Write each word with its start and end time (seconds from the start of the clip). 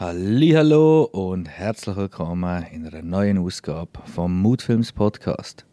Hallo 0.00 1.02
und 1.12 1.46
herzlich 1.46 1.94
willkommen 1.94 2.64
in 2.72 2.86
einer 2.86 3.02
neuen 3.02 3.36
Ausgabe 3.36 4.00
vom 4.06 4.40
Moodfilms 4.40 4.92
Podcast. 4.92 5.66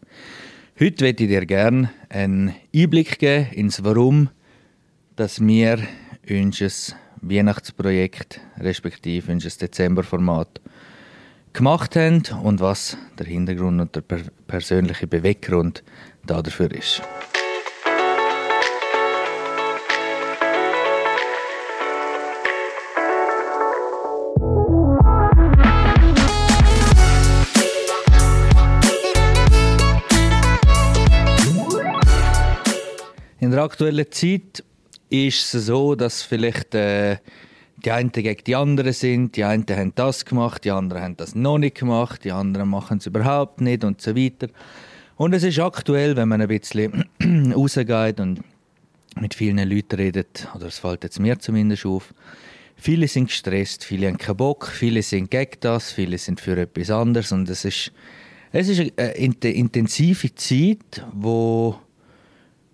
Heute 0.78 1.06
möchte 1.06 1.24
ich 1.24 1.30
dir 1.30 1.46
gerne 1.46 1.92
einen 2.10 2.54
Einblick 2.76 3.20
geben 3.20 3.54
ins 3.54 3.86
Warum, 3.86 4.30
dass 5.16 5.40
wir 5.40 5.80
unser 6.30 6.68
Weihnachtsprojekt 7.22 8.42
respektive 8.60 9.32
unser 9.32 9.50
Dezemberformat 9.50 10.60
gemacht 11.54 11.96
haben 11.96 12.24
und 12.44 12.60
was 12.60 12.98
der 13.18 13.28
Hintergrund 13.28 13.80
und 13.80 13.96
der 13.96 14.02
persönliche 14.46 15.08
Beweggrund 15.08 15.86
dafür 16.26 16.70
ist. 16.74 17.02
Aktuellen 33.68 34.10
Zeit 34.12 34.64
ist 35.10 35.54
es 35.54 35.66
so, 35.66 35.96
dass 35.96 36.24
vielleicht 36.24 36.74
äh, 36.74 37.18
die 37.84 37.92
einen 37.92 38.12
gegen 38.12 38.44
die 38.46 38.56
anderen 38.56 38.94
sind, 38.94 39.36
die 39.36 39.44
einen 39.44 39.66
haben 39.70 39.92
das 39.94 40.24
gemacht, 40.24 40.64
die 40.64 40.72
anderen 40.72 41.04
haben 41.04 41.18
das 41.18 41.36
noch 41.36 41.58
nicht 41.58 41.78
gemacht, 41.78 42.24
die 42.24 42.32
anderen 42.32 42.70
machen 42.70 43.00
es 43.00 43.06
überhaupt 43.06 43.60
nicht 43.60 43.84
und 43.84 44.02
so 44.02 44.16
weiter. 44.16 44.48
Und 45.18 45.34
es 45.34 45.44
ist 45.44 45.60
aktuell, 45.60 46.16
wenn 46.16 46.30
man 46.30 46.42
ein 46.42 46.48
bisschen 46.48 47.06
rausgeht 47.54 48.20
und 48.20 48.42
mit 49.20 49.34
vielen 49.34 49.70
Leuten 49.70 49.96
redet, 49.96 50.48
oder 50.56 50.68
es 50.68 50.80
fällt 50.80 51.04
jetzt 51.04 51.20
mir 51.20 51.38
zumindest 51.38 51.86
auf, 51.86 52.14
viele 52.78 53.08
sind 53.08 53.28
gestresst, 53.28 53.84
viele 53.84 54.08
haben 54.08 54.18
keinen 54.18 54.38
Bock, 54.38 54.68
viele 54.68 55.02
sind 55.02 55.30
gegen 55.30 55.60
das, 55.60 55.92
viele 55.92 56.18
sind 56.18 56.40
für 56.40 56.58
etwas 56.58 56.90
anderes 56.90 57.32
und 57.32 57.50
es 57.50 57.66
ist, 57.66 57.92
es 58.54 58.70
ist 58.70 58.94
eine 58.98 59.52
intensive 59.52 60.34
Zeit, 60.36 61.06
wo 61.14 61.76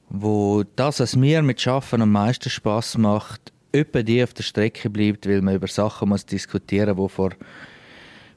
wo 0.10 0.64
das, 0.76 1.00
was 1.00 1.16
mir 1.16 1.42
mit 1.42 1.62
Schaffen 1.62 2.02
am 2.02 2.12
meisten 2.12 2.50
Spaß 2.50 2.98
macht, 2.98 3.52
öppe 3.74 4.04
die 4.04 4.24
auf 4.24 4.34
der 4.34 4.44
Strecke 4.44 4.90
bleibt, 4.90 5.28
weil 5.28 5.42
man 5.42 5.56
über 5.56 5.68
Sachen 5.68 6.10
muss 6.10 6.26
diskutieren, 6.26 6.96
die 6.96 7.10
vor 7.10 7.32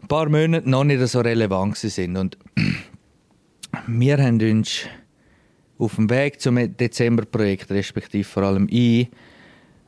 ein 0.02 0.08
paar 0.08 0.28
Monaten 0.28 0.70
noch 0.70 0.84
nicht 0.84 1.06
so 1.06 1.20
relevant 1.20 1.76
sind. 1.76 2.16
Und 2.16 2.38
wir 3.86 4.18
haben 4.18 4.40
uns 4.40 4.86
auf 5.78 5.96
dem 5.96 6.08
Weg 6.08 6.40
zum 6.40 6.56
Dezemberprojekt, 6.76 7.70
respektive 7.70 8.24
vor 8.24 8.44
allem 8.44 8.66
ich, 8.70 9.08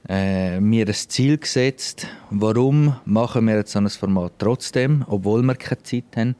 äh, 0.08 0.60
mir 0.60 0.86
ein 0.86 0.94
Ziel 0.94 1.38
gesetzt. 1.38 2.06
Warum 2.30 2.96
machen 3.04 3.46
wir 3.46 3.56
jetzt 3.56 3.72
so 3.72 3.78
ein 3.78 3.88
Format 3.88 4.34
trotzdem, 4.38 5.04
obwohl 5.08 5.42
wir 5.42 5.54
keine 5.54 5.82
Zeit 5.82 6.16
haben? 6.16 6.36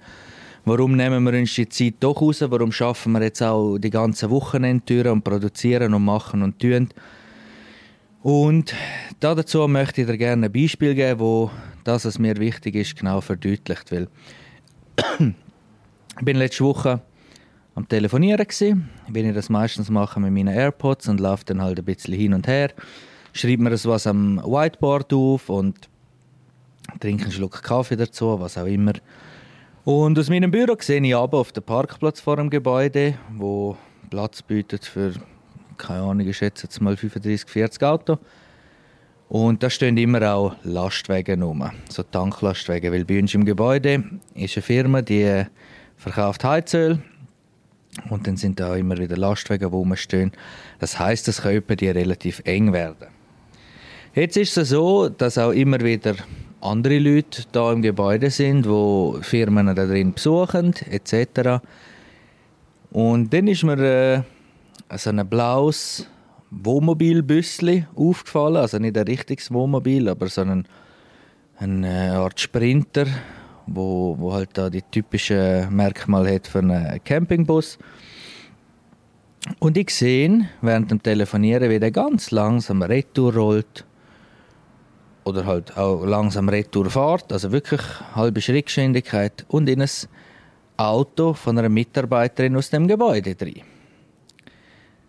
Warum 0.68 0.96
nehmen 0.96 1.24
wir 1.24 1.32
uns 1.32 1.54
die 1.54 1.66
Zeit 1.66 1.94
doch 2.00 2.20
raus? 2.20 2.44
Warum 2.46 2.72
schaffen 2.72 3.12
wir 3.12 3.22
jetzt 3.22 3.42
auch 3.42 3.78
die 3.78 3.88
ganzen 3.88 4.28
Wochenendtüren 4.28 5.12
und 5.12 5.24
produzieren 5.24 5.94
und 5.94 6.04
machen 6.04 6.42
und 6.42 6.58
tun? 6.58 6.90
Und 8.22 8.74
dazu 9.18 9.66
möchte 9.66 10.02
ich 10.02 10.06
dir 10.06 10.18
gerne 10.18 10.44
ein 10.44 10.52
Beispiel 10.52 10.94
geben, 10.94 11.20
wo 11.20 11.50
das, 11.84 12.04
was 12.04 12.18
mir 12.18 12.36
wichtig 12.36 12.74
ist, 12.74 12.96
genau 12.96 13.22
verdeutlicht. 13.22 13.90
Weil 13.90 14.08
ich 15.18 16.24
bin 16.24 16.36
letzte 16.36 16.64
Woche 16.64 17.00
am 17.74 17.88
Telefonieren 17.88 18.46
wie 19.08 19.20
ich 19.20 19.34
das 19.34 19.48
meistens 19.48 19.88
mache 19.88 20.20
mit 20.20 20.34
meinen 20.34 20.54
AirPods 20.54 21.08
und 21.08 21.18
laufe 21.18 21.46
dann 21.46 21.62
halt 21.62 21.78
ein 21.78 21.84
bisschen 21.86 22.12
hin 22.12 22.34
und 22.34 22.46
her, 22.46 22.72
schreibe 23.32 23.62
mir 23.62 23.70
was 23.70 24.06
am 24.06 24.36
Whiteboard 24.36 25.14
auf 25.14 25.48
und 25.48 25.88
trinke 27.00 27.22
einen 27.22 27.32
Schluck 27.32 27.62
Kaffee 27.62 27.96
dazu, 27.96 28.38
was 28.38 28.58
auch 28.58 28.66
immer. 28.66 28.92
Und 29.88 30.18
aus 30.18 30.28
meinem 30.28 30.50
Büro 30.50 30.76
sehe 30.78 31.00
ich 31.00 31.16
aber 31.16 31.38
auf 31.38 31.50
den 31.50 31.62
Parkplatz 31.62 32.20
vor 32.20 32.36
dem 32.36 32.50
Gebäude, 32.50 33.14
wo 33.32 33.74
Platz 34.10 34.42
bietet 34.42 34.84
für, 34.84 35.14
keine 35.78 36.02
Ahnung, 36.02 36.28
ich 36.28 36.36
schätze 36.36 36.64
jetzt 36.64 36.78
mal 36.82 36.94
35, 36.94 37.48
40 37.48 37.82
Autos. 37.84 38.18
Und 39.30 39.62
da 39.62 39.70
stehen 39.70 39.96
immer 39.96 40.30
auch 40.30 40.54
Lastwagen 40.62 41.40
rum, 41.40 41.70
so 41.88 42.02
Tanklastwagen, 42.02 42.92
weil 42.92 43.06
bei 43.06 43.18
uns 43.18 43.32
im 43.32 43.46
Gebäude 43.46 44.04
ist 44.34 44.58
eine 44.58 44.62
Firma, 44.62 45.00
die 45.00 45.46
verkauft 45.96 46.44
Heizöl 46.44 47.02
und 48.10 48.26
dann 48.26 48.36
sind 48.36 48.60
da 48.60 48.76
immer 48.76 48.98
wieder 48.98 49.16
Lastwagen, 49.16 49.70
die 49.70 49.74
rumstehen. 49.74 50.32
Das 50.80 50.98
heißt, 50.98 51.28
es 51.28 51.40
können 51.40 51.64
die 51.66 51.88
relativ 51.88 52.42
eng 52.44 52.74
werden. 52.74 53.08
Jetzt 54.14 54.36
ist 54.36 54.58
es 54.58 54.68
so, 54.68 55.08
dass 55.08 55.38
auch 55.38 55.52
immer 55.52 55.80
wieder 55.80 56.14
andere 56.60 56.98
Leute 56.98 57.44
da 57.52 57.72
im 57.72 57.82
Gebäude 57.82 58.30
sind, 58.30 58.68
wo 58.68 59.18
Firmen 59.22 59.74
da 59.74 59.86
drin 59.86 60.12
besuchen 60.12 60.74
etc. 60.90 61.62
Und 62.90 63.32
dann 63.32 63.46
ist 63.46 63.64
mir 63.64 63.78
äh, 63.78 64.22
so 64.96 65.10
ein 65.10 65.28
blaues 65.28 66.06
Wohnmobilbüssli 66.50 67.86
aufgefallen, 67.94 68.56
also 68.56 68.78
nicht 68.78 68.96
ein 68.96 69.06
richtiges 69.06 69.52
Wohnmobil, 69.52 70.08
aber 70.08 70.28
so 70.28 70.40
ein, 70.40 70.66
eine 71.58 72.14
Art 72.14 72.40
Sprinter, 72.40 73.06
wo, 73.66 74.16
wo 74.18 74.32
halt 74.32 74.50
da 74.54 74.70
die 74.70 74.82
typischen 74.82 75.74
Merkmale 75.74 76.34
hat 76.34 76.46
für 76.46 76.60
einen 76.60 77.02
Campingbus. 77.04 77.78
Und 79.58 79.76
ich 79.76 79.90
sehe 79.90 80.48
während 80.62 80.90
dem 80.90 81.02
Telefonieren, 81.02 81.70
wie 81.70 81.78
der 81.78 81.90
ganz 81.90 82.30
langsam 82.30 82.82
retour 82.82 83.34
rollt 83.34 83.84
oder 85.28 85.46
halt 85.46 85.76
auch 85.76 86.04
langsam 86.04 86.48
Retour 86.48 86.90
fährt, 86.90 87.32
also 87.32 87.52
wirklich 87.52 87.80
halbe 88.14 88.40
Schrittgeschwindigkeit 88.40 89.44
und 89.48 89.68
in 89.68 89.82
ein 89.82 89.88
Auto 90.76 91.34
von 91.34 91.58
einer 91.58 91.68
Mitarbeiterin 91.68 92.56
aus 92.56 92.70
dem 92.70 92.88
Gebäude 92.88 93.34
drin. 93.34 93.62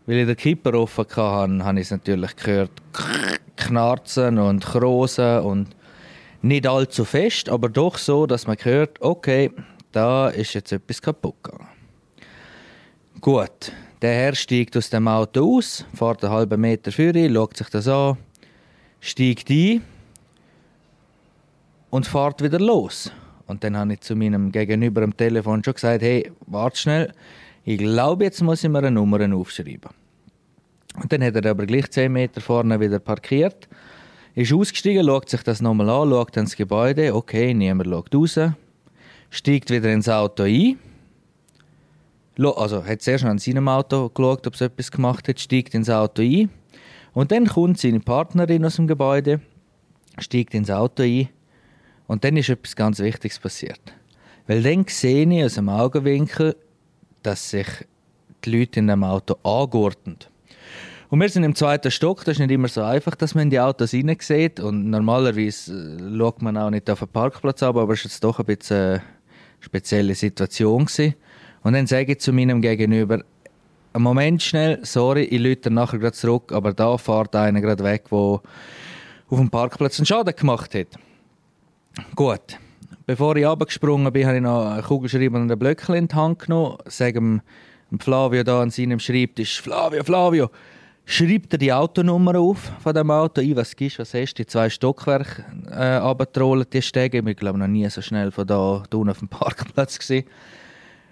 Weil 0.06 0.18
ich 0.18 0.28
den 0.28 0.36
Kipper 0.36 0.74
offen 0.74 1.06
hatte, 1.06 1.64
habe 1.64 1.80
ich 1.80 1.86
es 1.86 1.92
natürlich 1.92 2.36
gehört 2.36 2.72
knarzen 3.56 4.40
und 4.40 4.66
krosen 4.66 5.40
und 5.40 5.68
nicht 6.42 6.68
allzu 6.68 7.06
fest, 7.06 7.50
aber 7.50 7.70
doch 7.70 7.98
so, 7.98 8.26
dass 8.26 8.48
man 8.48 8.58
hört, 8.62 9.02
okay, 9.02 9.52
da 9.92 10.30
ist 10.30 10.54
jetzt 10.54 10.72
etwas 10.72 11.02
kaputt 11.02 11.36
gegangen. 11.44 11.68
Gut, 13.22 13.72
der 14.02 14.14
Herr 14.14 14.36
steigt 14.36 14.78
aus 14.78 14.90
dem 14.90 15.08
Auto 15.08 15.58
aus, 15.58 15.86
fährt 15.94 16.24
einen 16.24 16.34
halben 16.34 16.62
Meter 16.62 16.92
vor 16.92 17.14
schaut 17.14 17.58
sich 17.58 17.70
das 17.70 17.88
an, 17.88 18.18
steigt 19.02 19.50
ein 19.50 19.84
und 21.90 22.08
fährt 22.08 22.42
wieder 22.42 22.60
los. 22.60 23.12
Und 23.48 23.64
dann 23.64 23.76
habe 23.76 23.94
ich 23.94 24.02
zu 24.02 24.16
meinem 24.16 24.52
Gegenüber 24.52 25.02
am 25.02 25.16
Telefon 25.16 25.64
schon 25.64 25.74
gesagt, 25.74 26.02
hey, 26.02 26.32
warte 26.46 26.78
schnell, 26.78 27.14
ich 27.66 27.80
glaube, 27.80 28.26
jetzt 28.26 28.42
muss 28.42 28.64
ich 28.64 28.70
mir 28.70 28.80
eine 28.80 28.92
Nummer 28.92 29.20
aufschreiben. 29.36 29.90
Und 31.02 31.12
dann 31.12 31.24
hat 31.24 31.36
er 31.36 31.52
aber 31.52 31.66
gleich 31.66 31.90
10 31.90 32.12
Meter 32.12 32.42
vorne 32.42 32.80
wieder 32.80 33.00
parkiert, 33.00 33.68
ist 34.36 34.54
ausgestiegen, 34.54 35.06
schaut 35.06 35.30
sich 35.30 35.44
das 35.44 35.62
nochmal 35.62 35.90
an, 35.90 36.10
schaut 36.10 36.38
ins 36.38 36.56
Gebäude, 36.56 37.16
okay, 37.16 37.54
niemand 37.54 37.90
schaut 37.90 38.16
raus, 38.16 38.40
steigt 39.30 39.70
wieder 39.72 39.92
ins 39.92 40.10
Auto 40.10 40.44
ein, 40.44 40.78
also 42.38 42.86
hat 42.86 43.02
zuerst 43.02 43.26
an 43.26 43.38
seinem 43.40 43.68
Auto 43.68 44.10
geschaut, 44.10 44.48
ob 44.48 44.54
es 44.54 44.62
etwas 44.62 44.92
gemacht 44.92 45.28
hat, 45.28 45.40
steigt 45.40 45.74
ins 45.74 45.90
Auto 45.90 46.22
ein. 46.22 46.50
Und 47.14 47.32
dann 47.32 47.48
kommt 47.48 47.80
seine 47.80 48.00
Partnerin 48.00 48.64
aus 48.64 48.78
dem 48.78 48.88
Gebäude, 48.88 49.42
steigt 50.20 50.54
ins 50.54 50.70
Auto 50.70 51.04
ein 51.04 51.30
und 52.10 52.24
dann 52.24 52.36
ist 52.38 52.50
etwas 52.50 52.76
ganz 52.76 53.00
Wichtiges 53.00 53.38
passiert. 53.38 53.80
Weil 54.48 54.64
dann 54.64 54.84
sehe 54.88 55.32
ich 55.32 55.44
aus 55.44 55.54
dem 55.54 55.70
Augenwinkel, 55.70 56.56
dass 57.22 57.52
sich 57.52 57.68
die 58.44 58.58
Leute 58.58 58.80
in 58.80 58.88
dem 58.88 59.04
Auto 59.04 59.36
angurten. 59.44 60.18
Und 61.10 61.22
wir 61.22 61.30
sind 61.30 61.44
im 61.44 61.54
zweiten 61.54 61.92
Stock, 61.92 62.26
das 62.26 62.34
ist 62.34 62.40
nicht 62.40 62.50
immer 62.50 62.68
so 62.68 62.82
einfach, 62.82 63.14
dass 63.14 63.36
man 63.36 63.44
in 63.44 63.50
die 63.52 63.60
Autos 63.60 63.92
hineinsieht. 63.92 64.60
Und 64.60 64.90
normalerweise 64.90 66.00
äh, 66.00 66.18
schaut 66.18 66.42
man 66.42 66.58
auch 66.58 66.72
nicht 66.72 66.90
auf 66.90 66.98
den 66.98 67.10
Parkplatz 67.10 67.62
ab, 67.62 67.78
aber 67.78 67.94
es 67.94 68.00
war 68.00 68.10
jetzt 68.10 68.24
doch 68.24 68.40
ein 68.40 68.46
bisschen 68.46 68.78
eine 68.78 69.04
spezielle 69.60 70.16
Situation. 70.16 70.88
Und 71.62 71.74
dann 71.74 71.86
sage 71.86 72.14
ich 72.14 72.20
zu 72.22 72.34
meinem 72.34 72.60
Gegenüber, 72.60 73.20
einen 73.94 74.04
Moment 74.04 74.42
schnell, 74.42 74.80
sorry, 74.84 75.26
ich 75.26 75.40
lüte 75.40 75.70
nachher 75.70 76.00
gerade 76.00 76.16
zurück, 76.16 76.52
aber 76.54 76.74
da 76.74 76.98
fährt 76.98 77.36
einer 77.36 77.62
gerade 77.62 77.84
weg, 77.84 78.06
der 78.10 78.18
auf 78.18 78.42
dem 79.30 79.52
Parkplatz 79.52 80.00
einen 80.00 80.08
Schaden 80.08 80.36
gemacht 80.36 80.74
hat. 80.74 80.88
Gut. 82.16 82.60
Bevor 83.06 83.36
ich 83.36 83.48
abgesprungen 83.48 84.14
bin, 84.14 84.28
habe 84.28 84.38
ich 84.38 84.44
noch 84.44 84.72
einen 84.72 84.84
Kugelschreiber 84.84 85.40
und 85.40 85.52
ein 85.52 85.58
Blöckchen 85.60 85.96
in 85.96 86.08
die 86.08 86.16
Hand 86.16 86.40
genommen. 86.40 86.78
Sage 86.86 87.14
dem 87.14 87.42
Flavio 88.00 88.44
da 88.44 88.62
an 88.62 88.70
seinem 88.70 89.00
Schreibtisch, 89.00 89.62
Flavio, 89.62 90.04
Flavio, 90.04 90.50
schreibt 91.06 91.54
er 91.54 91.58
die 91.58 91.74
Autonummer 91.74 92.38
auf 92.40 92.72
von 92.80 92.94
dem 92.94 93.10
Auto 93.10 93.42
ein, 93.42 93.56
was 93.56 93.76
gibst, 93.76 93.98
was 93.98 94.14
hast 94.14 94.36
du, 94.36 94.44
die 94.44 94.46
zwei 94.46 94.70
Stockwerke 94.70 95.44
äh, 95.72 95.96
runterrollen, 95.96 96.68
die 96.72 96.84
Stege. 96.84 97.24
Ich 97.26 97.38
glaube 97.38 97.58
noch 97.58 97.68
nie 97.68 97.90
so 97.90 98.02
schnell 98.02 98.32
von 98.32 98.46
da, 98.46 98.84
da 98.88 98.98
auf 98.98 99.20
dem 99.20 99.28
Parkplatz 99.30 99.98
gesehen. 99.98 100.26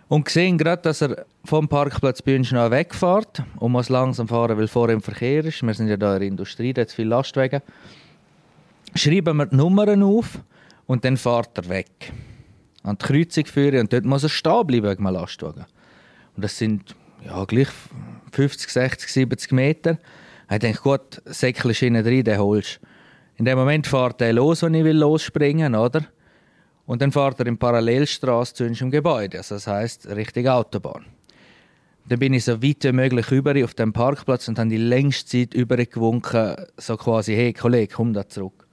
Und 0.07 0.25
gesehen 0.25 0.57
gerade, 0.57 0.83
dass 0.83 1.01
er 1.01 1.25
vom 1.44 1.68
Parkplatz 1.68 2.21
uns 2.21 2.51
noch 2.51 2.69
wegfährt 2.69 3.44
und 3.59 3.71
muss 3.71 3.89
langsam 3.89 4.27
fahren, 4.27 4.57
weil 4.57 4.68
vor 4.68 4.89
ihm 4.89 5.01
Verkehr 5.01 5.44
ist. 5.44 5.63
Wir 5.63 5.74
sind 5.74 5.88
ja 5.88 5.97
da 5.97 6.13
in 6.13 6.19
der 6.19 6.27
Industrie, 6.27 6.74
da 6.74 6.83
hat 6.83 6.91
viele 6.91 7.09
Lastwagen. 7.09 7.62
Schreiben 8.95 9.35
wir 9.38 9.47
die 9.47 9.56
Nummern 9.56 10.03
auf 10.03 10.39
und 10.88 11.06
dann 11.06 11.18
fährt 11.18 11.57
er 11.57 11.69
weg. 11.69 12.12
An 12.84 12.98
die 12.98 13.06
Kreuzung 13.06 13.45
führen 13.45 13.81
und 13.81 13.94
dort 13.94 14.06
muss 14.06 14.24
er 14.24 14.30
stehen 14.30 14.66
bleiben 14.66 14.89
wegen 14.89 15.04
Lastwagen. 15.04 15.66
Und 16.36 16.44
das 16.44 16.57
sind 16.57 16.95
ja, 17.25 17.44
gleich 17.45 17.68
50, 18.31 18.69
60, 18.69 19.12
70 19.12 19.51
Meter. 19.51 19.98
Ich 20.50 20.60
denke, 20.60 20.81
gut, 20.81 21.22
Säckchen 21.25 21.72
hinten 21.72 22.07
rein, 22.07 22.24
den 22.24 22.39
holst 22.39 22.80
In 23.36 23.45
dem 23.45 23.57
Moment 23.57 23.86
fährt 23.86 24.22
er 24.22 24.34
los, 24.34 24.63
wenn 24.63 24.74
ich 24.74 24.84
will 24.84 24.98
losspringen 24.98 25.75
oder? 25.75 26.06
Und 26.86 27.01
dann 27.01 27.12
fährt 27.12 27.39
er 27.42 27.48
in 27.48 27.57
Parallelstraße 27.57 28.54
zu 28.54 28.63
unserem 28.63 28.92
Gebäude, 28.92 29.39
also 29.39 29.56
das 29.56 29.68
heißt 29.68 30.07
Richtung 30.07 30.48
Autobahn. 30.48 31.06
Dann 32.07 32.19
bin 32.19 32.34
ich 32.34 32.45
so 32.45 32.63
weit 32.63 32.86
wie 32.86 32.92
möglich 32.94 33.30
über 33.31 33.62
auf 33.66 33.74
dem 33.74 33.92
Parkplatz 33.92 34.48
und 34.48 34.57
habe 34.57 34.69
die 34.69 34.78
längste 34.78 35.30
Zeit 35.30 35.54
übergewunken, 35.54 36.56
so 36.78 36.95
quasi, 36.95 37.36
hey 37.36 37.51
Kollege, 37.51 37.94
komm 37.94 38.13
da 38.13 38.30
zurück. 38.30 38.67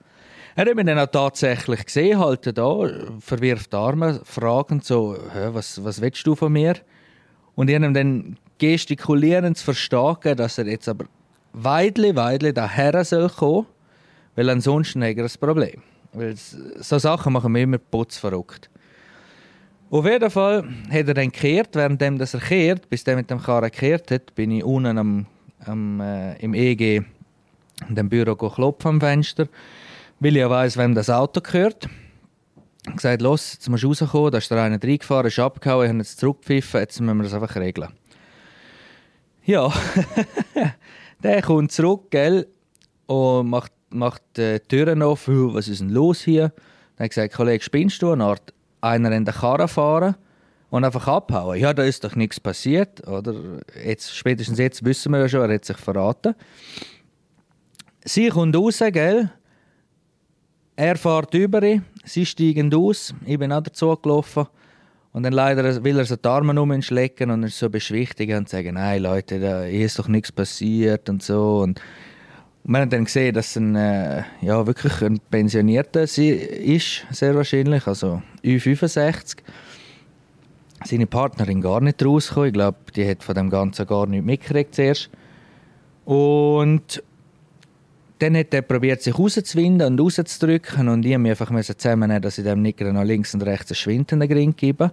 Er 0.57 0.67
hat 0.67 0.77
mich 0.77 0.87
dann 0.87 0.99
auch 1.01 1.07
tatsächlich 1.07 1.85
gesehen, 1.85 2.19
halt 2.19 2.57
da, 2.57 2.89
verwirft 3.19 3.75
Arme, 3.75 4.21
fragend 4.25 4.85
so, 4.85 5.17
was, 5.53 5.83
was 5.83 6.01
willst 6.01 6.25
du 6.27 6.37
von 6.37 6.53
mir? 6.53 6.77
Und 7.57 7.69
ich 7.69 7.75
habe 7.75 7.87
ihm 7.87 7.95
dann 7.95 8.37
gestikulierend 8.59 9.59
zu 9.59 9.65
verstehen, 9.65 10.37
dass 10.37 10.59
er 10.59 10.67
jetzt 10.67 10.89
aber 10.89 11.07
weidli, 11.53 12.15
weidli 12.15 12.53
daher 12.53 13.05
soll 13.05 13.29
kommen, 13.31 13.67
weil 14.37 14.49
ansonsten 14.49 15.03
hat 15.03 15.17
er 15.17 15.25
ein 15.25 15.31
Problem. 15.41 15.83
Weil 16.13 16.37
so 16.37 16.99
Sachen 16.99 17.33
machen 17.33 17.51
mich 17.51 17.65
immer 17.65 17.79
putzverrückt. 17.79 18.71
Auf 19.91 20.07
jeden 20.07 20.31
Fall 20.31 20.65
hat 20.89 21.09
er 21.09 21.15
dann 21.15 21.31
gekehrt, 21.31 21.71
während 21.75 22.01
er 22.01 22.41
kehrt, 22.41 22.89
bis 22.89 23.03
er 23.05 23.17
mit 23.17 23.29
dem 23.29 23.43
Karren 23.43 23.71
gekehrt 23.71 24.11
hat, 24.13 24.35
bin 24.35 24.53
ich 24.53 24.65
unten 24.65 24.99
am, 24.99 25.27
am, 25.67 26.01
äh, 26.01 26.37
im 26.37 26.55
EG 26.55 27.03
in 27.89 27.95
dem 27.95 28.09
Büro 28.09 28.35
klopfen 28.37 28.89
am 28.89 29.01
Fenster, 29.01 29.49
weil 30.21 30.37
ich 30.37 30.41
ja 30.41 30.51
weiss, 30.51 30.77
wem 30.77 30.95
das 30.95 31.11
Auto 31.11 31.41
gehört. 31.41 31.89
Ich 32.83 32.89
habe 32.89 32.97
gesagt, 32.97 33.23
los, 33.23 33.55
jetzt 33.55 33.69
musst 33.69 33.83
du 33.83 33.89
rauskommen, 33.89 34.31
da 34.31 34.39
ist 34.39 34.51
der 34.51 34.63
eine 34.63 34.83
reingefahren, 34.83 35.27
ist 35.27 35.39
abgehauen, 35.39 35.85
ich 35.85 35.89
habe 35.89 35.99
jetzt 35.99 36.19
zurückgepfiffen, 36.19 36.81
jetzt 36.81 37.01
müssen 37.01 37.17
wir 37.17 37.25
das 37.25 37.35
einfach 37.35 37.57
regeln. 37.57 37.91
Ja, 39.47 39.73
der 41.23 41.43
kommt 41.43 41.73
zurück, 41.73 42.11
gell, 42.11 42.47
und 43.07 43.49
macht, 43.49 43.73
macht 43.91 44.23
die 44.37 44.61
Türen 44.69 45.03
auf, 45.03 45.29
was 45.29 45.69
ist 45.69 45.81
denn 45.81 45.91
los 45.91 46.21
hier? 46.21 46.49
Dann 46.97 46.97
habe 46.97 47.05
ich 47.05 47.11
gesagt, 47.11 47.35
Kollege, 47.35 47.65
spinnst 47.65 48.03
du? 48.03 48.13
Eine 48.13 48.25
Art 48.25 48.55
einer 48.81 49.13
in 49.13 49.25
der 49.25 49.35
Karre 49.35 49.67
fahren 49.67 50.15
und 50.71 50.85
einfach 50.85 51.09
abhauen. 51.09 51.59
Ja, 51.59 51.73
da 51.73 51.83
ist 51.83 52.05
doch 52.05 52.17
nichts 52.17 52.41
passiert, 52.41 53.07
oder? 53.07 53.35
Jetzt, 53.85 54.15
spätestens 54.15 54.59
jetzt 54.59 54.85
wissen 54.85 55.13
wir 55.13 55.21
ja 55.21 55.29
schon, 55.29 55.49
er 55.49 55.55
hat 55.55 55.65
sich 55.65 55.77
verraten. 55.77 56.35
Sie 58.05 58.29
kommt 58.29 58.57
raus, 58.57 58.83
gell? 58.93 59.31
Er 60.77 60.97
fährt 60.97 61.33
über, 61.35 61.61
sie 62.05 62.27
steigen 62.27 62.75
aus, 62.75 63.15
ich 63.25 63.39
bin 63.39 63.53
auch 63.53 63.63
dazu 63.63 63.97
gelaufen. 63.97 64.47
Und 65.13 65.23
dann 65.23 65.33
leider 65.33 65.85
will 65.85 65.99
er 65.99 66.05
so 66.05 66.17
die 66.17 66.29
Arme 66.29 66.61
umschlecken 66.61 67.31
und 67.31 67.45
ist 67.45 67.61
so 67.61 67.71
beschwichtigen 67.71 68.39
und 68.39 68.49
sagen, 68.49 68.75
nein 68.75 69.01
Leute, 69.01 69.39
da 69.39 69.65
ist 69.65 69.97
doch 70.01 70.09
nichts 70.09 70.33
passiert 70.33 71.09
und 71.09 71.23
so. 71.23 71.61
Und 71.61 71.81
wir 72.65 72.81
haben 72.81 72.91
dann 72.91 73.05
gesehen, 73.05 73.33
dass 73.33 73.55
ein, 73.55 73.77
äh, 73.77 74.25
ja, 74.41 74.67
wirklich 74.67 75.01
ein 75.03 75.21
Pensionierter 75.31 76.03
ist, 76.03 76.17
sehr 76.17 77.35
wahrscheinlich, 77.37 77.87
also 77.87 78.23
Ü65. 78.43 79.37
Seine 80.85 81.07
Partnerin 81.07 81.61
gar 81.61 81.81
nicht 81.81 82.05
rausgekommen. 82.05 82.49
Ich 82.49 82.55
glaube, 82.55 82.79
die 82.97 83.09
hat 83.09 83.23
von 83.23 83.37
dem 83.37 83.51
Ganzen 83.51 83.87
gar 83.87 84.07
nichts 84.07 84.27
mitgekriegt 84.27 84.75
zuerst. 84.75 85.11
Und 86.05 87.01
dann 88.25 88.37
hat 88.37 88.55
er 88.55 88.63
probiert, 88.63 89.03
sich 89.03 89.19
rauszuwinden 89.19 89.87
und 89.87 90.01
rauszudrücken. 90.01 90.89
Und 90.89 91.05
ich 91.05 91.17
musste 91.19 91.45
einfach 91.45 91.77
zusammennehmen, 91.77 92.23
dass 92.23 92.39
ich 92.39 92.45
dem 92.45 92.63
nicht 92.63 92.81
noch 92.81 93.05
links 93.05 93.35
und 93.35 93.43
rechts 93.43 93.71
einen 93.71 93.77
schwindenden 93.77 94.29
Grin 94.29 94.57
gebe. 94.57 94.91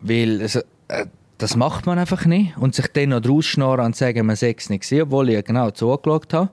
Weil 0.00 0.42
also, 0.42 0.60
äh, 0.88 1.06
das 1.38 1.56
macht 1.56 1.86
man 1.86 1.98
einfach 1.98 2.26
nicht. 2.26 2.56
Und 2.58 2.74
sich 2.74 2.88
dann 2.88 3.10
noch 3.10 3.24
rausschnorren 3.24 3.86
und 3.86 3.96
sagen, 3.96 4.26
man 4.26 4.36
sei 4.36 4.54
es 4.56 4.68
nicht 4.68 4.80
gesehen, 4.80 5.02
obwohl 5.02 5.28
ich 5.30 5.34
ja 5.36 5.40
genau 5.40 5.70
zugeschaut 5.70 6.34
habe. 6.34 6.50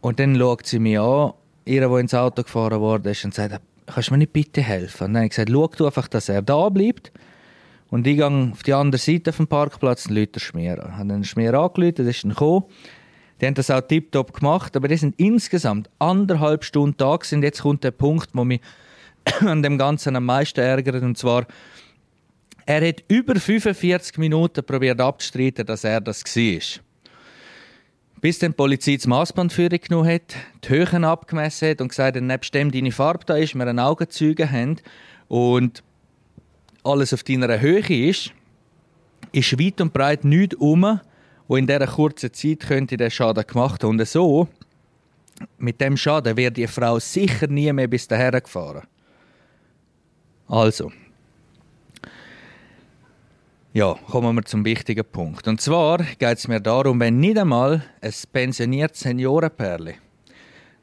Und 0.00 0.18
dann 0.18 0.36
schaut 0.36 0.66
sie 0.66 0.78
mich 0.78 0.98
an, 0.98 1.32
ihr, 1.64 1.88
die 1.88 2.00
ins 2.00 2.14
Auto 2.14 2.42
gefahren 2.42 2.80
worden 2.80 3.10
ist, 3.10 3.24
und 3.24 3.34
sagt, 3.34 3.60
kannst 3.86 4.08
du 4.08 4.14
mir 4.14 4.18
nicht 4.18 4.32
bitte 4.32 4.62
helfen? 4.62 5.04
Und 5.04 5.14
dann 5.14 5.22
habe 5.22 5.26
ich 5.26 5.36
gesagt, 5.36 5.50
schau 5.78 5.86
einfach, 5.86 6.08
dass 6.08 6.28
er 6.28 6.42
da 6.42 6.68
bleibt. 6.68 7.12
Und 7.90 8.06
ich 8.06 8.16
gehe 8.16 8.26
auf 8.26 8.62
die 8.62 8.74
andere 8.74 9.00
Seite 9.00 9.32
vom 9.32 9.46
Parkplatz 9.46 10.06
und 10.06 10.14
Leute 10.14 10.40
Schmier 10.40 10.82
an. 10.82 10.90
Ich 10.90 10.98
habe 10.98 11.08
den 11.08 11.24
Schmier 11.24 11.54
angerufen, 11.54 11.94
der 11.96 12.06
ist 12.06 12.24
dann 12.24 12.30
gekommen. 12.30 12.64
Die 13.40 13.46
haben 13.46 13.54
das 13.54 13.70
auch 13.70 13.80
tiptop 13.80 14.32
gemacht, 14.32 14.76
aber 14.76 14.88
die 14.88 14.96
sind 14.96 15.18
insgesamt 15.18 15.90
anderthalb 15.98 16.64
Stunden 16.64 16.96
da 16.96 17.16
gewesen. 17.16 17.42
Jetzt 17.42 17.62
kommt 17.62 17.84
der 17.84 17.90
Punkt, 17.90 18.30
wo 18.32 18.44
mich 18.44 18.60
an 19.40 19.62
dem 19.62 19.78
Ganzen 19.78 20.16
am 20.16 20.24
meisten 20.24 20.60
ärgert, 20.60 21.02
und 21.02 21.18
zwar, 21.18 21.46
er 22.66 22.86
hat 22.86 23.04
über 23.08 23.34
45 23.34 24.18
Minuten 24.18 24.64
probiert 24.64 25.00
abzustreiten, 25.00 25.66
dass 25.66 25.84
er 25.84 26.00
das 26.00 26.24
war. 26.24 26.80
Bis 28.20 28.38
dann 28.38 28.52
die 28.52 28.56
Polizei 28.56 28.96
das 28.96 29.06
Massband 29.06 29.54
genommen 29.54 30.08
hat, 30.08 30.34
die 30.64 30.68
Höhen 30.70 31.04
abgemessen 31.04 31.68
hat 31.68 31.82
und 31.82 31.88
gesagt 31.88 32.16
hat, 32.16 32.22
nebst 32.22 32.54
dem 32.54 32.70
deine 32.70 32.90
Farbe 32.90 33.26
da 33.26 33.36
ist, 33.36 33.54
wir 33.54 33.66
einen 33.66 33.78
Augenzeuge 33.78 34.50
haben 34.50 34.76
und 35.28 35.82
alles 36.84 37.12
auf 37.12 37.22
deiner 37.22 37.60
Höhe 37.60 38.08
ist, 38.08 38.32
ist 39.32 39.58
weit 39.60 39.80
und 39.82 39.92
breit 39.92 40.24
nichts 40.24 40.54
um, 40.56 41.00
wo 41.48 41.56
in 41.56 41.66
dieser 41.66 41.86
kurzen 41.86 42.32
Zeit 42.32 42.60
könnte 42.60 42.96
der 42.96 43.10
Schaden 43.10 43.46
gemacht 43.46 43.82
haben. 43.82 43.98
Und 43.98 44.08
so, 44.08 44.48
mit 45.58 45.80
dem 45.80 45.96
Schaden 45.96 46.36
wäre 46.36 46.52
die 46.52 46.66
Frau 46.66 46.98
sicher 46.98 47.46
nie 47.46 47.72
mehr 47.72 47.88
bis 47.88 48.08
daher 48.08 48.40
gefahren. 48.40 48.86
Also, 50.46 50.92
ja, 53.72 53.94
kommen 54.10 54.36
wir 54.36 54.44
zum 54.44 54.64
wichtigen 54.64 55.04
Punkt. 55.04 55.48
Und 55.48 55.60
zwar 55.60 55.98
geht 55.98 56.38
es 56.38 56.46
mir 56.48 56.60
darum, 56.60 57.00
wenn 57.00 57.18
nicht 57.18 57.38
einmal 57.38 57.82
ein 58.00 58.14
pensioniertes 58.32 59.00
Seniorenpärli 59.00 59.94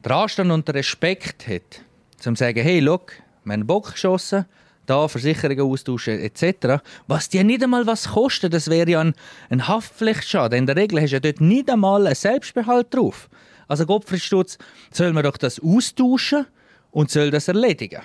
den 0.04 0.12
Anstand 0.12 0.50
und 0.50 0.66
den 0.68 0.74
Respekt 0.74 1.46
hat, 1.46 1.82
zum 2.18 2.36
zu 2.36 2.44
sagen, 2.44 2.62
hey, 2.62 2.80
look, 2.80 3.12
wir 3.44 3.52
haben 3.52 3.66
Bock 3.66 3.92
geschossen, 3.92 4.46
da 4.86 5.08
Versicherungen 5.08 5.60
austauschen 5.60 6.18
etc., 6.18 6.82
was 7.06 7.28
dir 7.28 7.44
nicht 7.44 7.62
einmal 7.62 7.86
was 7.86 8.08
kostet, 8.08 8.52
das 8.52 8.68
wäre 8.68 8.90
ja 8.90 9.00
ein, 9.00 9.14
ein 9.50 9.68
Haftpflichtschaden. 9.68 10.58
In 10.58 10.66
der 10.66 10.76
Regel 10.76 11.00
hast 11.00 11.10
du 11.10 11.16
ja 11.16 11.20
dort 11.20 11.40
nicht 11.40 11.70
einmal 11.70 12.06
einen 12.06 12.14
Selbstbehalt 12.14 12.92
drauf. 12.94 13.28
Also 13.68 13.86
Gottfried 13.86 14.20
Stutz, 14.20 14.58
soll 14.90 15.12
man 15.12 15.22
doch 15.22 15.36
das 15.36 15.60
austauschen 15.60 16.46
und 16.90 17.10
soll 17.10 17.30
das 17.30 17.48
erledigen. 17.48 18.02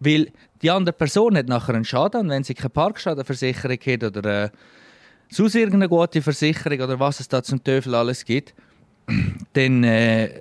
Weil 0.00 0.32
die 0.62 0.70
andere 0.70 0.92
Person 0.92 1.36
hat 1.36 1.48
nachher 1.48 1.74
einen 1.74 1.84
Schaden 1.84 2.22
und 2.22 2.30
wenn 2.30 2.44
sie 2.44 2.54
keine 2.54 2.70
Parkschadenversicherung 2.70 3.78
hat 3.78 4.04
oder 4.04 4.44
äh, 4.44 4.50
sonst 5.30 5.54
irgendeine 5.54 5.88
gute 5.88 6.22
Versicherung 6.22 6.80
oder 6.80 6.98
was 6.98 7.20
es 7.20 7.28
da 7.28 7.42
zum 7.42 7.62
Teufel 7.62 7.94
alles 7.94 8.24
gibt, 8.24 8.54
dann 9.52 9.84
äh, 9.84 10.40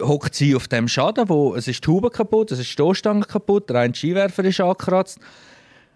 hockt 0.00 0.34
sie 0.34 0.54
auf 0.54 0.68
dem 0.68 0.88
Schaden, 0.88 1.28
wo 1.28 1.54
es 1.54 1.68
ist 1.68 1.84
die 1.84 1.90
Haube 1.90 2.10
kaputt, 2.10 2.52
es 2.52 2.58
ist 2.58 2.68
die 2.68 2.72
Stoßstange 2.72 3.24
kaputt, 3.24 3.68
der 3.68 3.76
eine 3.76 3.94
Skiwerfer 3.94 4.44
ist 4.44 4.60
angekratzt. 4.60 5.18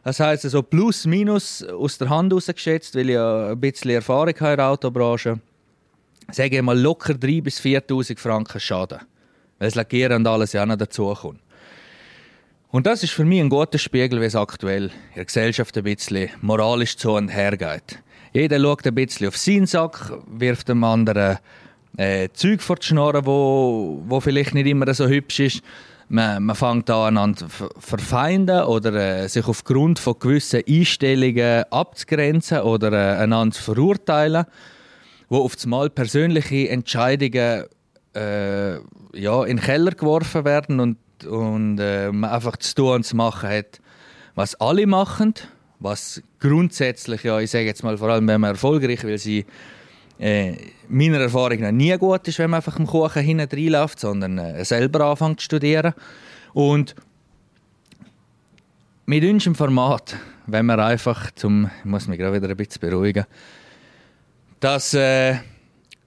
Das 0.05 0.19
heisst, 0.19 0.45
also 0.45 0.63
plus, 0.63 1.07
minus 1.07 1.63
aus 1.63 1.99
der 1.99 2.09
Hand 2.09 2.33
rausgeschätzt, 2.33 2.97
weil 2.97 3.11
ich 3.11 3.15
ja 3.15 3.51
ein 3.51 3.61
bisschen 3.61 3.93
Erfahrung 3.93 4.35
habe 4.41 4.51
in 4.51 4.57
der 4.57 4.67
Autobranche, 4.67 5.41
sage 6.31 6.57
ich 6.57 6.63
mal 6.63 6.79
locker 6.79 7.13
3.000 7.13 7.43
bis 7.43 7.61
4'000 7.61 8.19
Franken 8.19 8.59
Schaden. 8.59 8.99
Weil 9.59 9.69
das 9.69 9.77
Lackieren 9.77 10.17
und 10.17 10.27
alles 10.27 10.53
ja 10.55 10.67
noch 10.67 10.77
dazukommt. 10.77 11.41
Und 12.71 12.87
das 12.87 13.03
ist 13.05 13.13
für 13.13 13.25
mich 13.25 13.41
ein 13.41 13.51
guter 13.51 13.79
Spiegel, 13.79 14.21
wie 14.21 14.25
es 14.25 14.35
aktuell 14.35 14.87
in 14.87 15.15
der 15.15 15.27
Gesellschaft 15.27 15.77
ein 15.77 15.85
bisschen 15.85 16.31
moralisch 16.41 16.97
zu 16.97 17.13
und 17.13 17.29
her 17.29 17.57
geht. 17.57 18.03
Jeder 18.33 18.59
schaut 18.59 18.87
ein 18.87 18.95
bisschen 18.95 19.29
auf 19.29 19.37
seinen 19.37 19.67
Sack, 19.67 20.11
wirft 20.27 20.69
dem 20.71 20.83
anderen 20.83 21.39
äh, 21.97 22.29
Zeug 22.33 22.63
vor 22.63 22.77
die 22.77 22.87
Schnorren, 22.87 23.27
wo, 23.27 24.03
wo 24.07 24.21
vielleicht 24.21 24.55
nicht 24.55 24.67
immer 24.67 24.93
so 24.95 25.07
hübsch 25.07 25.41
ist. 25.41 25.63
Man, 26.09 26.45
man 26.45 26.57
fängt 26.57 26.91
an, 26.91 27.17
einander 27.17 27.47
verfeinden 27.79 28.65
oder 28.65 28.93
äh, 28.93 29.29
sich 29.29 29.47
aufgrund 29.47 29.99
von 29.99 30.19
gewissen 30.19 30.63
Einstellungen 30.69 31.65
abzugrenzen 31.71 32.61
oder 32.61 32.93
äh, 32.93 33.23
einander 33.23 33.55
zu 33.55 33.63
verurteilen, 33.63 34.45
wo 35.29 35.39
auf 35.39 35.57
einmal 35.63 35.89
persönliche 35.89 36.69
Entscheidungen 36.69 37.65
äh, 38.15 38.75
ja, 39.15 39.45
in 39.45 39.57
den 39.57 39.61
Keller 39.61 39.93
geworfen 39.93 40.45
werden 40.45 40.81
und, 40.81 40.99
und 41.27 41.79
äh, 41.79 42.13
man 42.13 42.31
einfach 42.31 42.57
zu 42.59 42.75
tun 42.75 42.95
und 42.97 43.05
zu 43.05 43.17
machen 43.17 43.49
hat, 43.49 43.81
was 44.35 44.55
alle 44.57 44.87
machen, 44.87 45.35
was 45.79 46.23
grundsätzlich, 46.41 47.23
ja, 47.23 47.41
ich 47.41 47.51
sage 47.51 47.65
jetzt 47.65 47.83
mal 47.83 47.97
vor 47.97 48.11
allem, 48.11 48.29
wenn 48.29 48.41
man 48.41 48.51
erfolgreich 48.51 49.03
will 49.05 49.19
sein, 49.19 49.45
äh, 50.23 50.57
meiner 50.88 51.19
Erfahrung 51.19 51.61
nach 51.61 51.73
nie 51.73 51.97
gut 51.99 52.29
ist, 52.29 52.38
wenn 52.38 52.50
man 52.50 52.59
einfach 52.59 52.79
im 52.79 52.87
Kuchen 52.87 53.23
hinten 53.23 53.49
reinläuft, 53.50 53.99
sondern 53.99 54.38
äh, 54.38 54.64
selber 54.64 55.07
anfängt 55.07 55.41
zu 55.41 55.47
studieren. 55.47 55.95
Und 56.52 56.95
mit 59.07 59.25
unserem 59.25 59.55
Format, 59.55 60.17
wenn 60.47 60.67
man 60.67 60.79
einfach 60.79 61.33
zum, 61.33 61.71
ich 61.81 61.85
muss 61.85 62.07
mich 62.07 62.19
gerade 62.19 62.37
wieder 62.37 62.50
ein 62.50 62.57
bisschen 62.57 62.81
beruhigen, 62.81 63.25
dass 64.61 64.95
äh, 64.95 65.37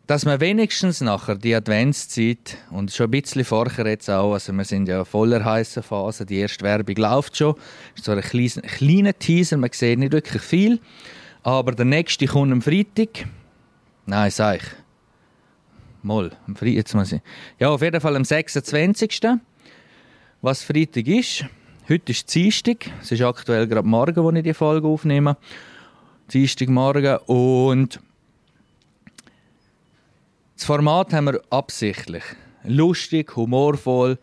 dass 0.07 0.23
man 0.23 0.39
wenigstens 0.39 1.01
nachher 1.01 1.35
die 1.35 1.55
Adventszeit 1.55 2.57
und 2.69 2.91
schon 2.91 3.07
ein 3.07 3.11
bisschen 3.11 3.43
vorher 3.43 3.87
jetzt 3.87 4.07
auch, 4.07 4.33
also 4.33 4.53
wir 4.53 4.63
sind 4.63 4.87
ja 4.87 5.03
voller 5.03 5.43
heißer 5.43 5.81
Phase, 5.81 6.27
die 6.27 6.37
erste 6.37 6.63
Werbung 6.63 6.95
läuft 6.95 7.37
schon, 7.37 7.55
ist 7.95 8.05
so 8.05 8.11
ein 8.11 8.21
kleiner, 8.21 8.61
kleiner 8.61 9.17
Teaser, 9.17 9.57
man 9.57 9.71
sieht 9.73 9.97
nicht 9.97 10.11
wirklich 10.11 10.43
viel, 10.43 10.79
aber 11.41 11.71
der 11.71 11.85
nächste 11.85 12.27
kommt 12.27 12.51
am 12.51 12.61
Freitag. 12.61 13.25
Nein, 14.05 14.29
sag 14.29 14.57
ich. 14.57 14.67
Moll, 16.03 16.31
am 16.45 16.55
Freitag, 16.55 16.75
jetzt 16.75 16.93
muss 16.93 17.11
ich. 17.11 17.21
Ja, 17.57 17.69
auf 17.69 17.81
jeden 17.81 17.99
Fall 17.99 18.15
am 18.15 18.23
26. 18.23 19.21
Was 20.41 20.61
Freitag 20.61 21.07
ist. 21.07 21.45
Heute 21.89 22.11
ist 22.11 22.33
Dienstag. 22.33 22.91
Es 23.01 23.11
ist 23.11 23.21
aktuell 23.23 23.67
gerade 23.67 23.87
morgen, 23.87 24.23
wo 24.23 24.31
ich 24.31 24.43
die 24.43 24.53
Folge 24.53 24.87
aufnehme. 24.87 25.37
Dienstagmorgen. 26.31 27.17
Und 27.25 27.99
das 30.55 30.65
Format 30.65 31.11
haben 31.11 31.25
wir 31.25 31.41
absichtlich 31.49 32.23
lustig, 32.63 33.35
humorvoll 33.35 34.19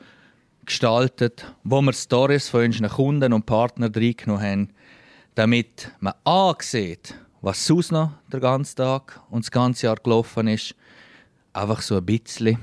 gestaltet, 0.65 1.53
wo 1.65 1.81
wir 1.83 1.93
Stories 1.93 2.49
von 2.49 2.65
unseren 2.67 2.89
Kunden 2.89 3.33
und 3.33 3.47
Partnern 3.47 3.93
reingenommen 3.93 4.43
haben, 4.43 4.69
damit 5.35 5.91
man 5.99 6.15
A 6.25 6.55
sieht, 6.61 7.17
was 7.43 7.67
sonst 7.67 7.93
noch 7.93 8.13
den 8.33 8.41
ganzen 8.41 8.77
Tag 8.77 9.21
und 9.31 9.45
das 9.45 9.51
ganze 9.51 9.87
Jahr 9.87 9.97
gelaufen 9.97 10.49
ist. 10.49 10.75
Einfach 11.53 11.83
so 11.83 11.97
ein 11.97 12.07
bisschen. 12.07 12.59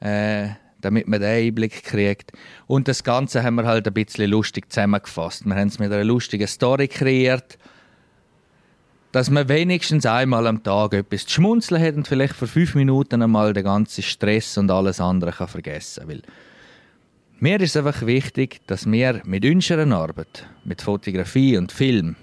Äh, 0.00 0.48
damit 0.80 1.06
man 1.06 1.20
den 1.20 1.28
Einblick 1.28 1.84
kriegt. 1.84 2.32
Und 2.66 2.88
das 2.88 3.04
Ganze 3.04 3.42
haben 3.42 3.56
wir 3.56 3.66
halt 3.66 3.86
ein 3.86 3.92
bisschen 3.92 4.30
lustig 4.30 4.72
zusammengefasst. 4.72 5.44
Wir 5.44 5.54
haben 5.54 5.68
es 5.68 5.78
mit 5.78 5.92
einer 5.92 6.04
lustigen 6.04 6.48
Story 6.48 6.88
kreiert 6.88 7.58
dass 9.12 9.28
man 9.28 9.48
wenigstens 9.48 10.06
einmal 10.06 10.46
am 10.46 10.62
Tag 10.62 10.94
etwas 10.94 11.26
zu 11.26 11.34
schmunzeln 11.34 11.82
hat 11.82 11.96
und 11.96 12.06
vielleicht 12.06 12.34
für 12.34 12.46
fünf 12.46 12.74
Minuten 12.74 13.22
einmal 13.22 13.52
den 13.52 13.64
ganzen 13.64 14.02
Stress 14.02 14.56
und 14.56 14.70
alles 14.70 15.00
andere 15.00 15.32
kann 15.32 15.48
vergessen 15.48 16.06
kann. 16.08 16.22
mir 17.40 17.60
ist 17.60 17.76
einfach 17.76 18.06
wichtig, 18.06 18.60
dass 18.66 18.90
wir 18.90 19.20
mit 19.24 19.44
unserer 19.44 19.90
Arbeit, 19.92 20.46
mit 20.64 20.82
Fotografie 20.82 21.56
und 21.56 21.72
Film, 21.72 22.16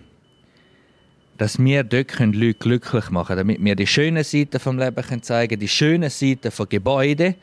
dass 1.38 1.60
wir 1.60 1.84
dort 1.84 2.20
Leute 2.20 2.54
glücklich 2.56 3.10
machen 3.10 3.28
können, 3.28 3.48
damit 3.48 3.64
wir 3.64 3.76
die 3.76 3.88
schönen 3.88 4.24
Seiten 4.24 4.60
vom 4.60 4.80
Leben 4.80 5.24
zeigen 5.24 5.50
können, 5.50 5.60
die 5.60 5.68
schönen 5.68 6.10
Seiten 6.10 6.52
von 6.52 6.68
Gebäuden, 6.68 7.36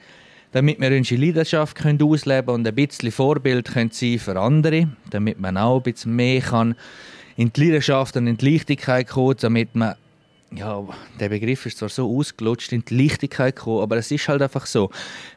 damit 0.53 0.81
wir 0.81 0.91
unsere 0.91 1.21
Leidenschaft 1.21 1.77
können 1.77 2.03
ausleben 2.03 2.55
und 2.55 2.67
ein 2.67 2.75
bisschen 2.75 3.13
Vorbild 3.13 3.73
können 3.73 3.91
sein 3.91 4.19
für 4.19 4.39
andere, 4.39 4.89
damit 5.11 5.39
man 5.39 5.57
auch 5.57 5.79
ein 5.79 5.83
bisschen 5.83 6.15
mehr 6.15 6.41
kann 6.41 6.75
in 7.37 7.53
die 7.53 7.65
Leidenschaft 7.65 8.17
und 8.17 8.27
in 8.27 8.37
die 8.37 8.53
Leichtigkeit 8.53 9.09
kommen, 9.09 9.37
damit 9.41 9.75
man 9.75 9.95
ja, 10.55 10.87
der 11.19 11.29
Begriff 11.29 11.67
ist 11.67 11.79
zwar 11.79 11.89
so 11.89 12.17
ausgelutscht, 12.17 12.73
in 12.73 12.85
die 12.85 13.03
Leichtigkeit 13.03 13.57
kommen, 13.57 13.83
aber 13.83 13.97
es 13.97 14.11
ist 14.11 14.29
halt 14.29 14.43
einfach 14.43 14.67
so. 14.67 14.91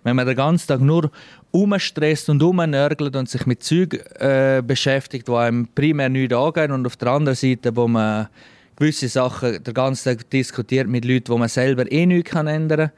Wenn 0.03 0.15
man 0.15 0.27
den 0.27 0.35
ganzen 0.35 0.67
Tag 0.67 0.81
nur 0.81 1.11
umstresst 1.51 2.29
und 2.29 2.43
umnörgelt 2.43 3.15
und 3.15 3.29
sich 3.29 3.45
mit 3.45 3.63
Zeug 3.63 3.93
äh, 4.19 4.61
beschäftigt, 4.61 5.27
die 5.27 5.33
einem 5.33 5.67
primär 5.73 6.09
nichts 6.09 6.35
angehen 6.35 6.71
und 6.71 6.85
auf 6.85 6.97
der 6.97 7.09
anderen 7.09 7.35
Seite, 7.35 7.75
wo 7.75 7.87
man 7.87 8.27
gewisse 8.75 9.09
Sachen 9.09 9.63
den 9.63 9.73
ganzen 9.73 10.17
Tag 10.17 10.29
diskutiert 10.29 10.87
mit 10.87 11.03
Leuten, 11.03 11.29
wo 11.29 11.37
man 11.37 11.49
selber 11.49 11.91
eh 11.91 12.05
nichts 12.05 12.31
kann 12.31 12.47
ändern 12.47 12.77
kann. 12.77 12.91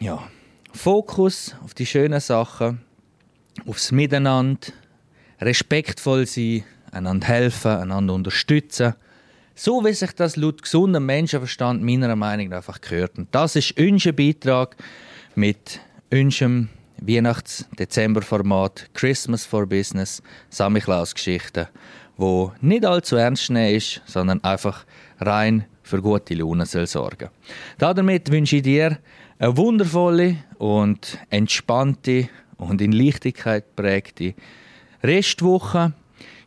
Ja, 0.00 0.28
Fokus 0.72 1.54
auf 1.62 1.74
die 1.74 1.86
schönen 1.86 2.20
Sachen, 2.20 2.80
aufs 3.66 3.92
Miteinander, 3.92 4.68
respektvoll 5.40 6.26
sein, 6.26 6.64
einander 6.90 7.28
helfen, 7.28 7.70
einander 7.70 8.14
unterstützen. 8.14 8.94
So 9.56 9.84
wie 9.84 9.92
sich 9.92 10.12
das 10.12 10.34
laut 10.36 10.62
gesundem 10.62 11.06
Menschenverstand 11.06 11.82
meiner 11.82 12.16
Meinung 12.16 12.48
nach 12.48 12.56
einfach 12.56 12.80
gehört. 12.80 13.18
Und 13.18 13.28
das 13.32 13.54
ist 13.54 13.78
unser 13.78 14.12
Beitrag 14.12 14.76
mit 15.36 15.78
unserem 16.10 16.68
Weihnachts-Dezember-Format 17.00 18.90
Christmas 18.94 19.44
for 19.44 19.66
Business, 19.66 20.22
Samichlaus-Geschichte, 20.50 21.68
wo 22.16 22.52
nicht 22.60 22.84
allzu 22.84 23.14
ernst 23.16 23.50
nehmen 23.50 23.76
ist, 23.76 24.02
sondern 24.06 24.42
einfach 24.42 24.84
rein 25.20 25.66
für 25.84 26.02
gute 26.02 26.34
Laune 26.34 26.66
soll 26.66 26.88
sorgen. 26.88 27.28
Damit 27.78 28.32
wünsche 28.32 28.56
ich 28.56 28.62
dir 28.62 28.98
eine 29.38 29.56
wundervolle 29.56 30.38
und 30.58 31.18
entspannte 31.30 32.28
und 32.56 32.80
in 32.80 32.90
Leichtigkeit 32.90 33.76
prägte 33.76 34.34
Restwoche 35.02 35.92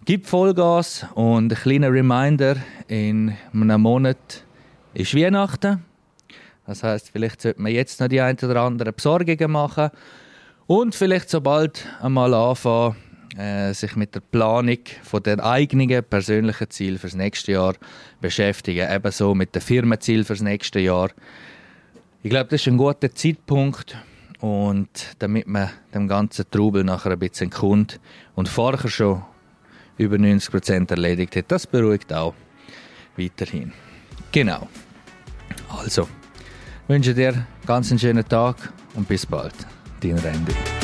Gib 0.08 0.26
Vollgas 0.26 1.06
und 1.16 1.52
ein 1.52 1.58
kleiner 1.58 1.92
Reminder, 1.92 2.56
in 2.88 3.36
einem 3.52 3.82
Monat 3.82 4.46
ist 4.94 5.14
Weihnachten. 5.14 5.84
Das 6.66 6.82
heißt, 6.82 7.10
vielleicht 7.12 7.42
sollte 7.42 7.62
man 7.62 7.74
jetzt 7.74 8.00
noch 8.00 8.08
die 8.08 8.22
ein 8.22 8.38
oder 8.38 8.62
anderen 8.62 8.96
Besorgungen 8.96 9.52
machen 9.52 9.90
und 10.66 10.96
vielleicht 10.96 11.30
sobald 11.30 11.86
einmal 12.02 12.34
anfangen, 12.34 12.96
äh, 13.38 13.74
sich 13.74 13.98
mit 13.98 14.16
der 14.16 14.22
Planung 14.22 14.80
von 15.04 15.24
den 15.24 15.42
eigenen 15.42 16.02
persönlichen 16.06 16.70
Zielen 16.70 17.00
fürs 17.00 17.16
nächste 17.16 17.52
Jahr 17.52 17.74
beschäftigen. 18.22 18.90
Ebenso 18.90 19.36
mit 19.36 19.56
den 19.56 19.62
Firmenzielen 19.62 20.24
fürs 20.24 20.42
nächste 20.42 20.80
Jahr. 20.80 21.10
Ich 22.24 22.30
glaube, 22.30 22.50
das 22.50 22.62
ist 22.62 22.68
ein 22.68 22.78
guter 22.78 23.14
Zeitpunkt 23.14 23.98
und 24.40 25.18
damit 25.20 25.48
man 25.48 25.70
dem 25.94 26.08
ganzen 26.08 26.50
Trubel 26.50 26.86
nachher 26.86 27.12
ein 27.12 27.20
bisschen 27.20 27.50
kommt 27.50 28.00
und 28.36 28.48
vorher 28.48 28.88
schon 28.88 29.24
über 29.98 30.18
90 30.18 30.51
Prozent 30.51 30.92
erledigt 30.92 31.36
hat. 31.36 31.46
Das 31.50 31.68
beruhigt 31.68 32.13
auch 32.13 32.34
weiterhin. 33.18 33.72
Genau. 34.32 34.68
Also, 35.70 36.08
wünsche 36.88 37.13
dir 37.13 37.46
ganz 37.66 37.89
einen 37.92 38.00
schönen 38.00 38.27
Tag 38.27 38.56
und 38.94 39.08
bis 39.08 39.25
bald. 39.25 39.56
Dein 40.01 40.18
Randy. 40.20 40.76